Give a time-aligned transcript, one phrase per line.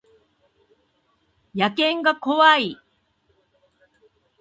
[1.53, 2.75] 野犬が怖い